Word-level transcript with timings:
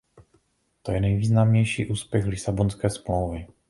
To 0.81 0.91
je 0.91 1.01
nejvýznamnější 1.01 1.85
úspěch 1.85 2.25
Lisabonské 2.25 2.89
smlouvy. 2.89 3.47